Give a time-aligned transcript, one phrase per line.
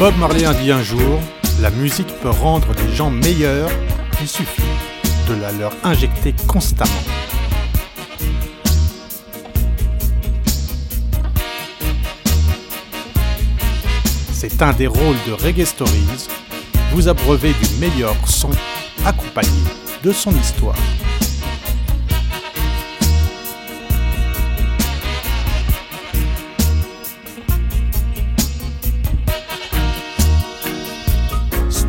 [0.00, 1.20] Bob Marley a dit un jour,
[1.60, 3.68] la musique peut rendre les gens meilleurs,
[4.22, 4.62] il suffit
[5.28, 6.90] de la leur injecter constamment.
[14.32, 16.28] C'est un des rôles de Reggae Stories,
[16.92, 18.52] vous abreuver du meilleur son
[19.04, 19.50] accompagné
[20.02, 20.76] de son histoire.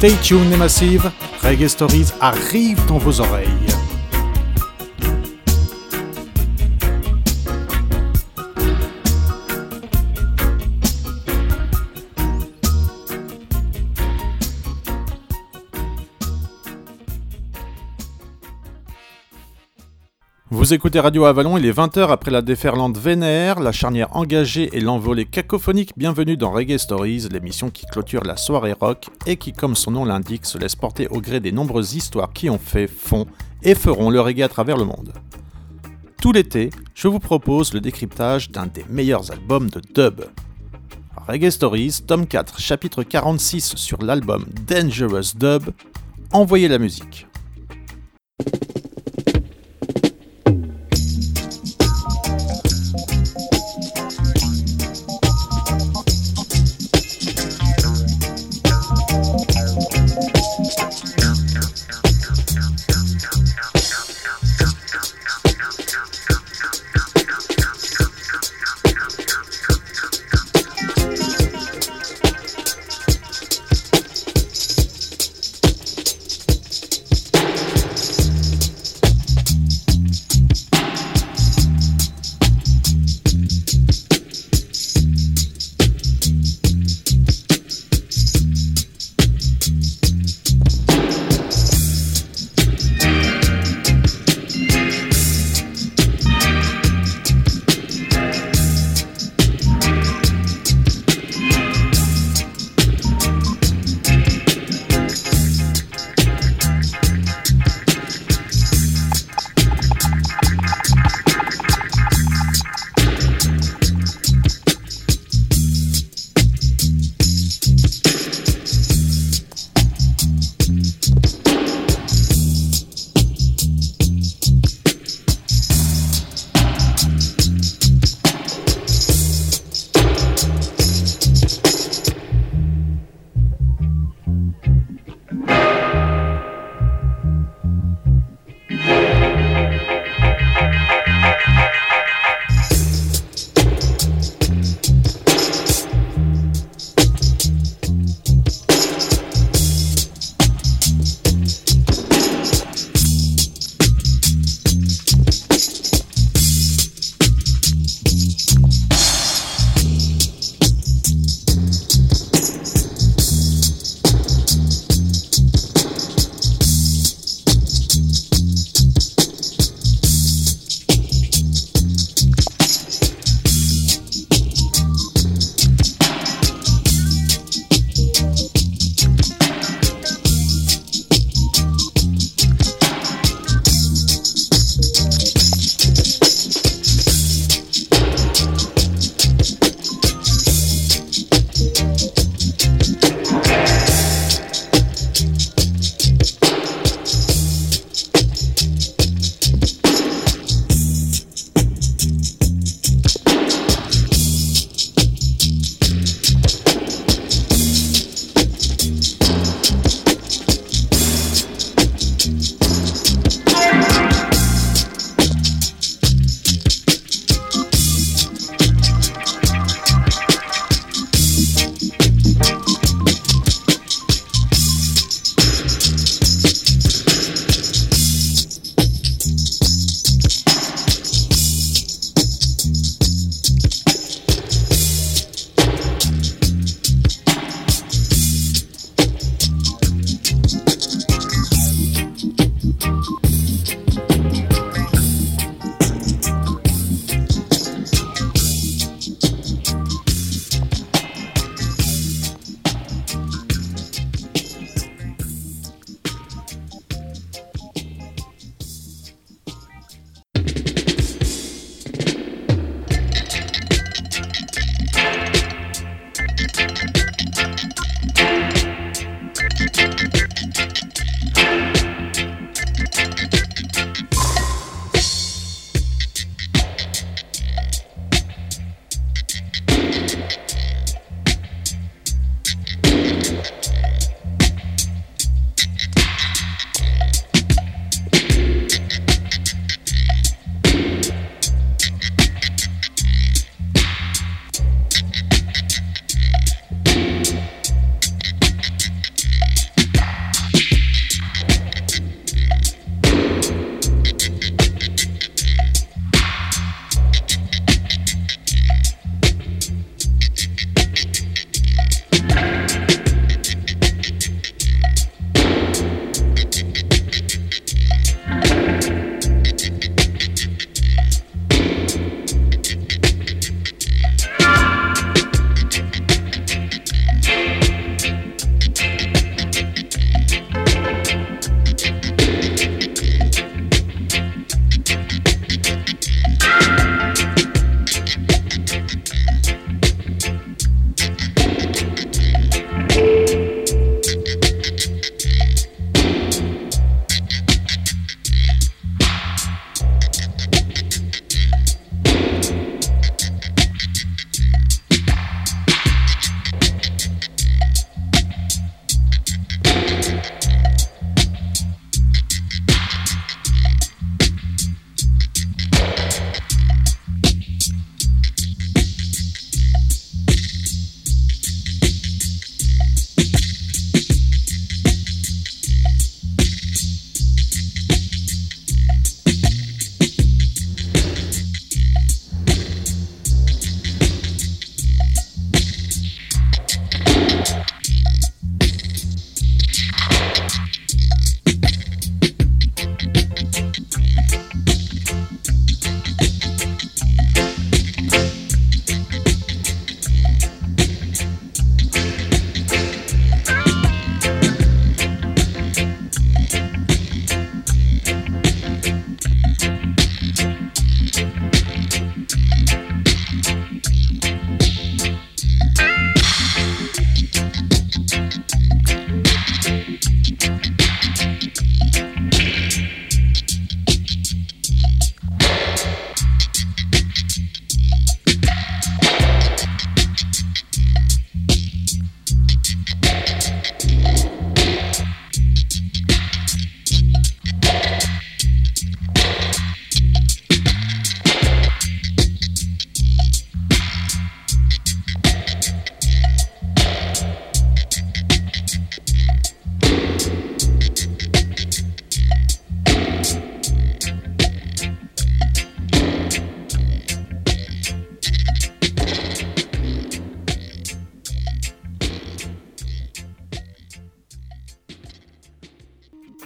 [0.02, 1.12] Stay tuned les massives,
[1.44, 3.71] Reggae Stories arrive dans vos oreilles.
[20.62, 24.80] Vous écoutez Radio Avalon, il est 20h après la déferlante vénère, la charnière engagée et
[24.80, 25.92] l'envolée cacophonique.
[25.98, 30.06] Bienvenue dans Reggae Stories, l'émission qui clôture la soirée rock et qui, comme son nom
[30.06, 33.26] l'indique, se laisse porter au gré des nombreuses histoires qui ont fait, font
[33.64, 35.14] et feront le reggae à travers le monde.
[36.22, 40.26] Tout l'été, je vous propose le décryptage d'un des meilleurs albums de dub.
[41.28, 45.72] Reggae Stories, tome 4, chapitre 46 sur l'album Dangerous Dub.
[46.32, 47.26] Envoyez la musique.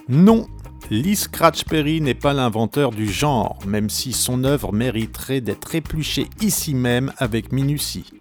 [0.08, 0.46] Non,
[0.92, 6.28] Lee Scratch Perry n'est pas l'inventeur du genre, même si son œuvre mériterait d'être épluchée
[6.42, 8.12] ici même avec minutie.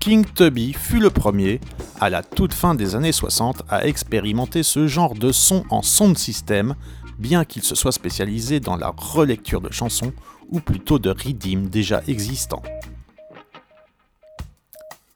[0.00, 1.60] King Tubby fut le premier,
[2.00, 6.16] à la toute fin des années 60, à expérimenter ce genre de son en sound
[6.16, 6.76] system,
[7.18, 10.14] bien qu'il se soit spécialisé dans la relecture de chansons,
[10.48, 12.62] ou plutôt de redeem déjà existants.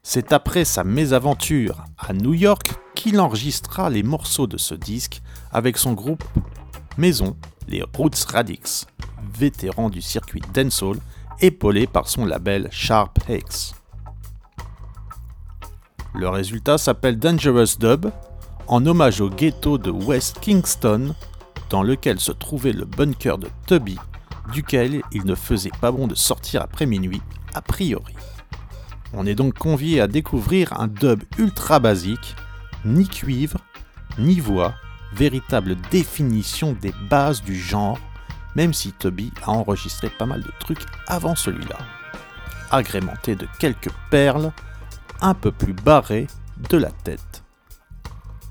[0.03, 2.75] C'est après sa mésaventure à New York
[3.07, 5.23] qu'il enregistra les morceaux de ce disque
[5.53, 6.25] avec son groupe
[6.99, 7.37] maison,
[7.69, 8.85] les Roots Radix,
[9.33, 10.99] vétéran du circuit dancehall,
[11.41, 13.77] épaulé par son label Sharp X.
[16.17, 18.07] Le résultat s'appelle Dangerous Dub,
[18.67, 21.15] en hommage au ghetto de West Kingston,
[21.71, 23.99] dans lequel se trouvait le bunker de Tubby,
[24.53, 27.23] duquel il ne faisait pas bon de sortir après minuit,
[27.55, 28.15] a priori.
[29.13, 32.35] On est donc convié à découvrir un dub ultra basique,
[32.87, 33.59] ni cuivre,
[34.19, 34.75] ni voix,
[35.13, 37.99] véritable définition des bases du genre,
[38.55, 41.79] même si Toby a enregistré pas mal de trucs avant celui-là,
[42.71, 44.53] agrémenté de quelques perles
[45.21, 46.27] un peu plus barrées
[46.71, 47.43] de la tête.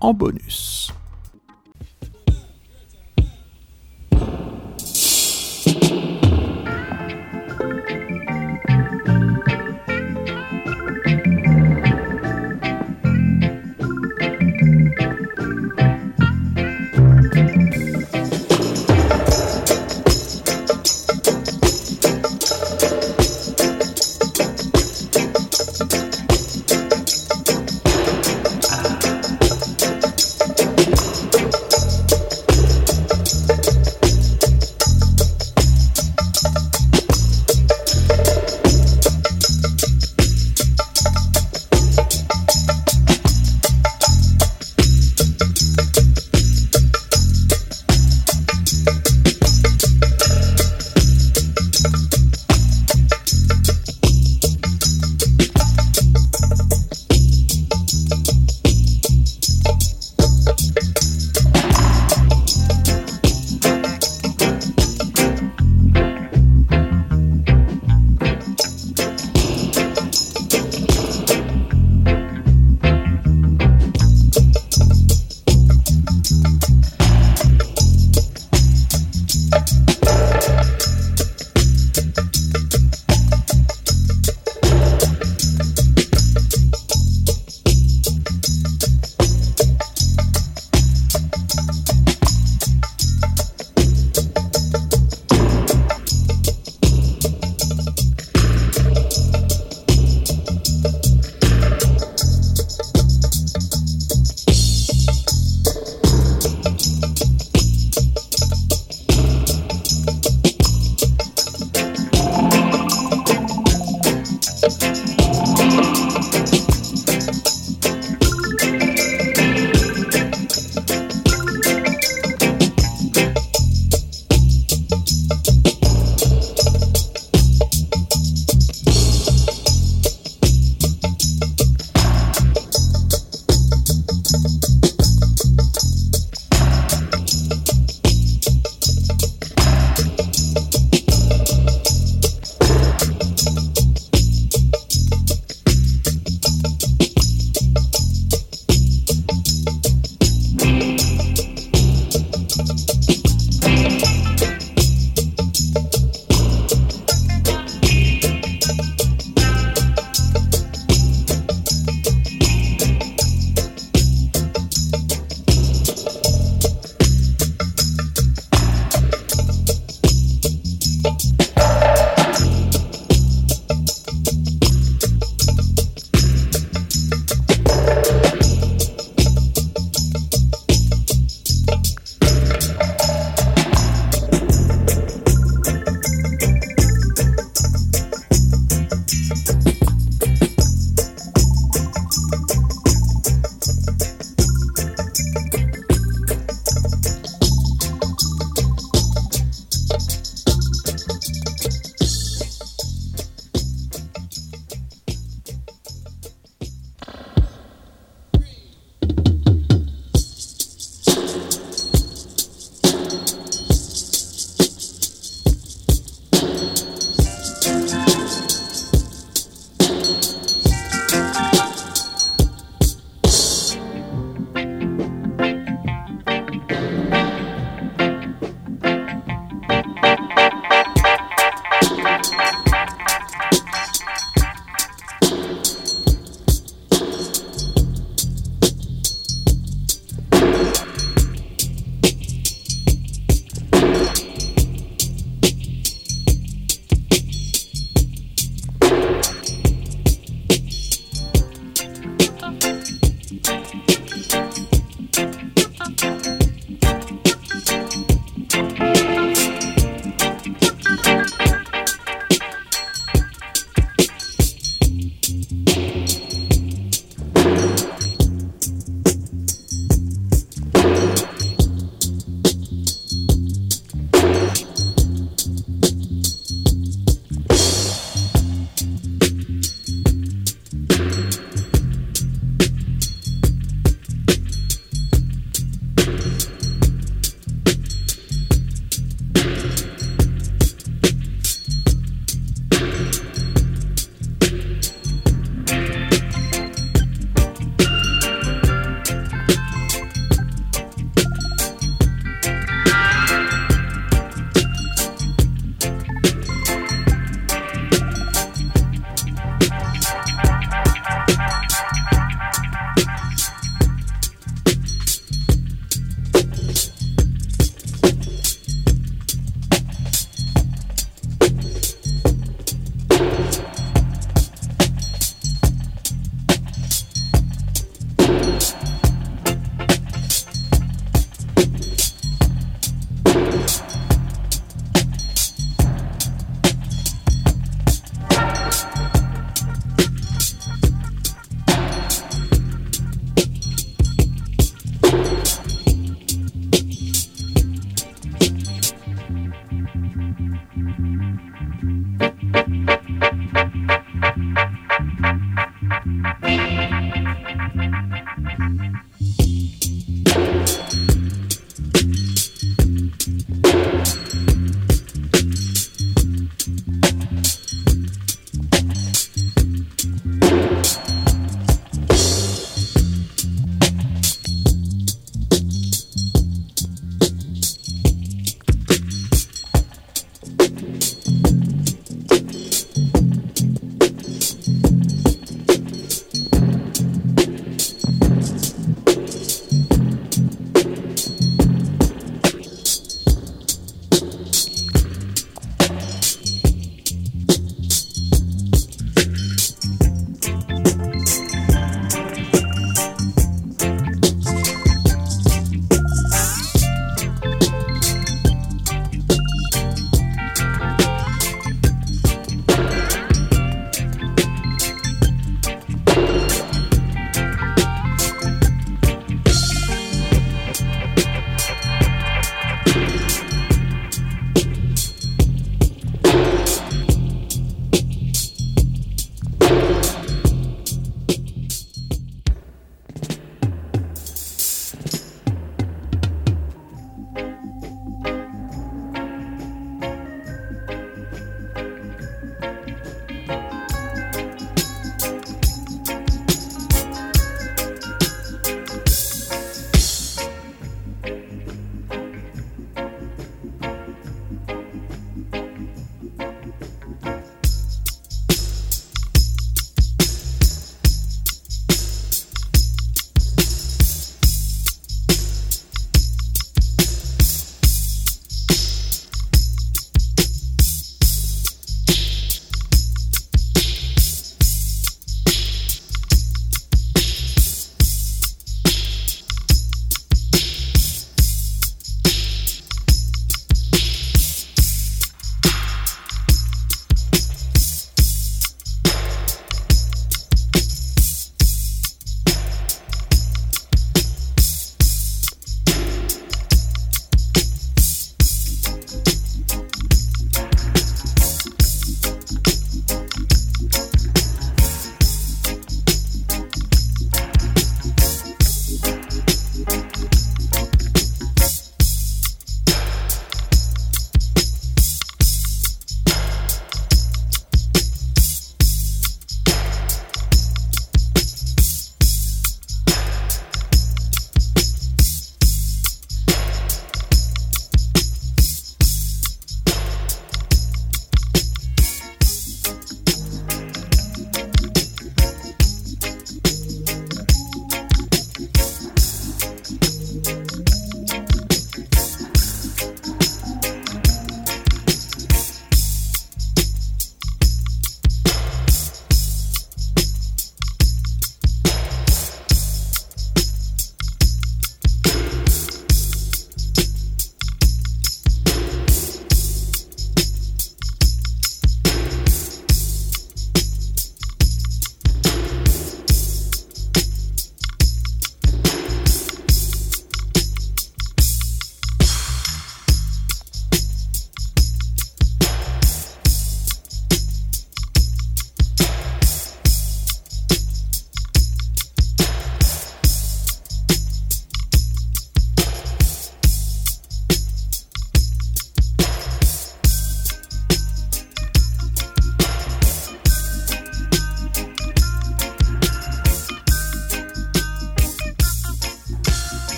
[0.00, 0.92] En bonus.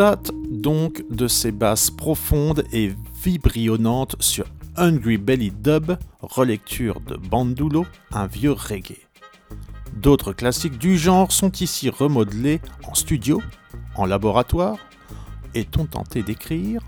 [0.00, 2.90] Constate donc de ces basses profondes et
[3.22, 8.96] vibrillonnantes sur Hungry Belly Dub, relecture de Bandulo, un vieux reggae.
[9.94, 13.42] D'autres classiques du genre sont ici remodelés en studio,
[13.94, 14.78] en laboratoire,
[15.52, 16.80] est-on tenté d'écrire,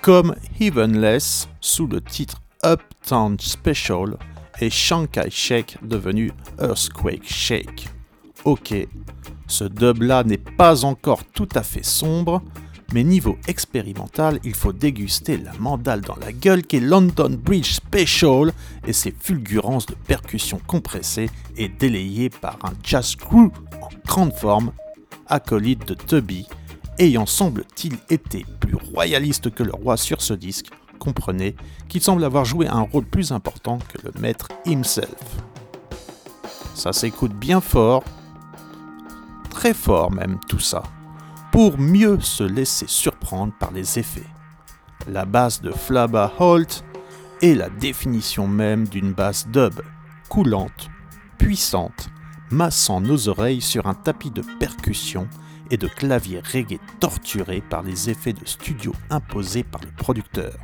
[0.00, 4.16] comme Heavenless sous le titre Uptown Special
[4.62, 7.90] et Shanghai Shake devenu Earthquake Shake.
[8.46, 8.74] Ok,
[9.48, 12.42] ce dub-là n'est pas encore tout à fait sombre,
[12.92, 18.52] mais niveau expérimental, il faut déguster la mandale dans la gueule qu'est London Bridge Special
[18.86, 23.50] et ses fulgurances de percussions compressées et délayées par un jazz crew
[23.82, 24.72] en grande forme,
[25.26, 26.46] acolyte de Tubby,
[26.98, 31.56] ayant semble-t-il été plus royaliste que le roi sur ce disque, comprenez
[31.88, 35.08] qu'il semble avoir joué un rôle plus important que le maître himself.
[36.74, 38.02] Ça s'écoute bien fort,
[39.58, 40.84] très fort même tout ça
[41.50, 44.28] pour mieux se laisser surprendre par les effets.
[45.08, 46.84] La basse de Flabba Holt
[47.42, 49.80] est la définition même d'une basse dub,
[50.28, 50.88] coulante,
[51.38, 52.08] puissante,
[52.52, 55.26] massant nos oreilles sur un tapis de percussion
[55.72, 60.54] et de clavier reggae torturé par les effets de studio imposés par le producteur.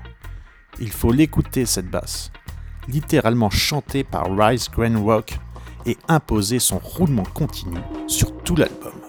[0.78, 2.30] Il faut l'écouter cette basse,
[2.86, 5.40] littéralement chantée par Grand Rock
[5.86, 9.03] et imposer son roulement continu sur tout l'album.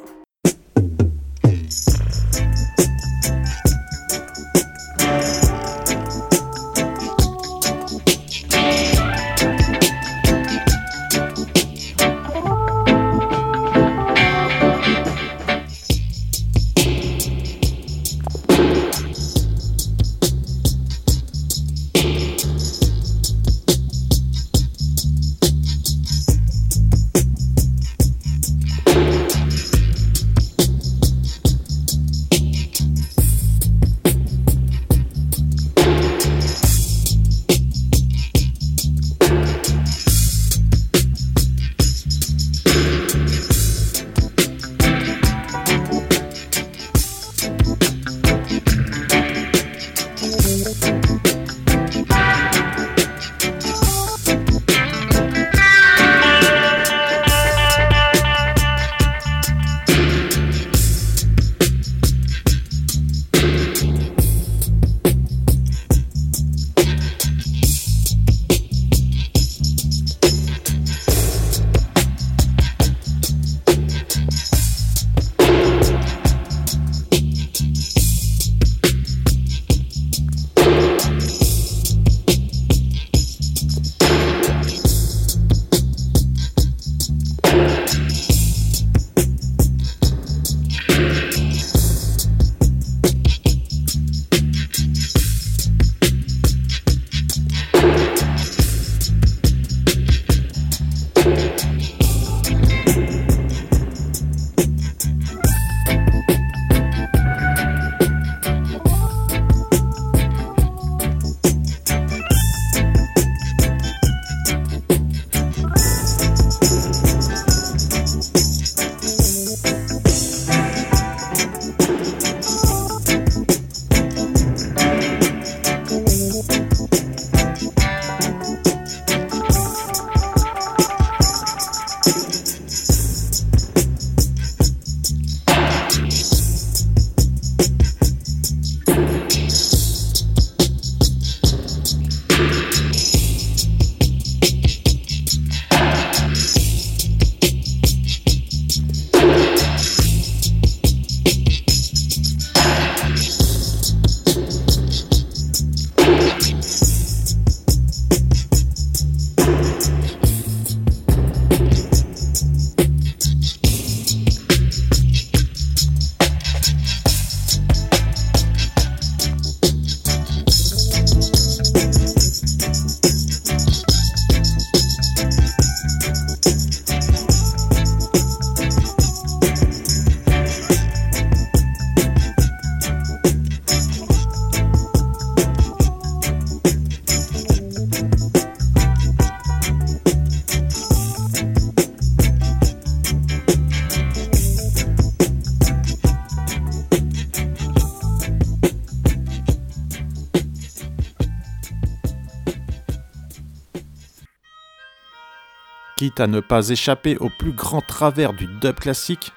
[206.19, 209.31] À ne pas échapper au plus grand travers du dub classique,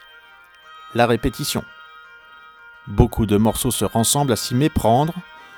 [0.94, 1.62] la répétition.
[2.86, 5.12] Beaucoup de morceaux se rassemblent à s'y méprendre,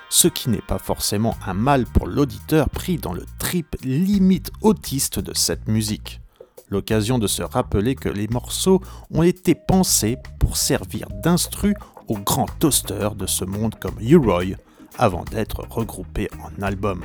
[0.08, 5.20] ce qui n'est pas forcément un mal pour l'auditeur pris dans le trip limite autiste
[5.20, 6.20] de cette musique.
[6.68, 8.80] L'occasion de se rappeler que les morceaux
[9.12, 11.74] ont été pensés pour servir d'instru
[12.08, 14.56] aux grands toasters de ce monde comme U-Roy
[14.98, 17.04] avant d'être regroupés en albums.